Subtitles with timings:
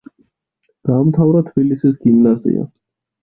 [0.89, 2.65] დაამთავრა თბილისის გიმნაზია.